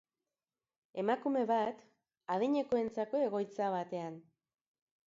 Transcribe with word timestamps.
Emakume 1.03 1.43
bat, 1.51 1.85
adinekoentzako 2.37 3.25
egoitza 3.29 3.71
batean. 3.79 4.19